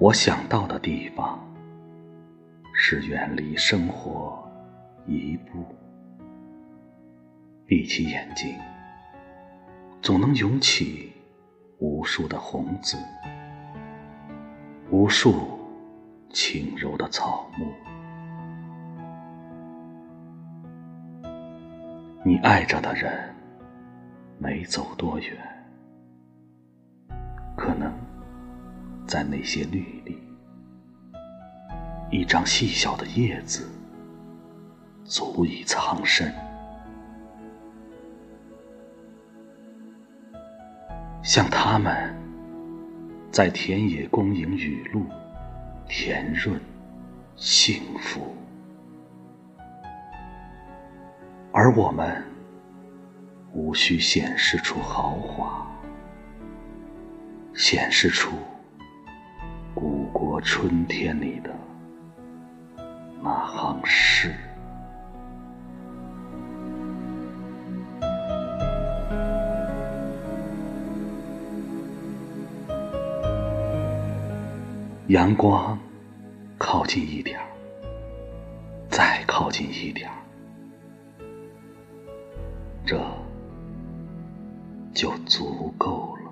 [0.00, 1.40] 我想到的地方，
[2.72, 4.48] 是远离生活
[5.06, 5.66] 一步。
[7.66, 8.56] 闭起眼睛，
[10.00, 11.12] 总能涌起
[11.80, 12.96] 无数的红字，
[14.88, 15.58] 无数
[16.30, 17.66] 轻柔的草木。
[22.24, 23.34] 你爱着的人，
[24.38, 25.36] 没走多远，
[27.56, 28.07] 可能。
[29.08, 30.18] 在那些绿里，
[32.10, 33.66] 一张细小的叶子，
[35.02, 36.30] 足以藏身。
[41.22, 42.14] 像他们，
[43.32, 45.06] 在田野恭迎雨露，
[45.88, 46.60] 甜润
[47.34, 48.20] 幸福；
[51.50, 52.22] 而我们，
[53.54, 55.66] 无需显示出豪华，
[57.54, 58.32] 显示出。
[60.40, 61.50] 春天里的
[63.20, 64.32] 那行诗，
[75.08, 75.78] 阳光
[76.56, 77.40] 靠近一点，
[78.88, 80.08] 再靠近一点，
[82.86, 82.98] 这
[84.94, 86.27] 就足够了。